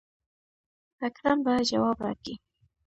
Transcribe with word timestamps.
اکرم 1.07 1.37
به 1.45 1.53
جواب 1.69 1.97
راکي. 2.05 2.33